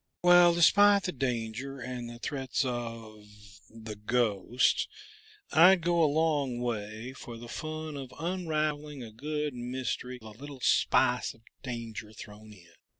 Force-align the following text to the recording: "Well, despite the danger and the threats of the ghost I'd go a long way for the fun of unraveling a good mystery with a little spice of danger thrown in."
"Well, 0.23 0.55
despite 0.55 1.03
the 1.03 1.11
danger 1.11 1.79
and 1.79 2.09
the 2.09 2.17
threats 2.17 2.65
of 2.65 3.27
the 3.69 3.95
ghost 3.95 4.87
I'd 5.51 5.81
go 5.83 6.03
a 6.03 6.09
long 6.11 6.57
way 6.59 7.13
for 7.13 7.37
the 7.37 7.47
fun 7.47 7.95
of 7.95 8.11
unraveling 8.17 9.03
a 9.03 9.11
good 9.11 9.53
mystery 9.53 10.17
with 10.19 10.35
a 10.35 10.39
little 10.39 10.59
spice 10.59 11.35
of 11.35 11.43
danger 11.61 12.13
thrown 12.13 12.51
in." 12.51 12.73